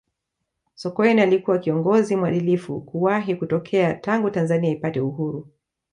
sokoine 0.75 1.23
alikuwa 1.23 1.59
kiongozi 1.59 2.15
mwadilifu 2.15 2.81
kuwahi 2.81 3.35
kutokea 3.35 3.93
tangu 3.93 4.29
tanzania 4.29 4.69
ipate 4.71 4.99
uhuru 5.01 5.47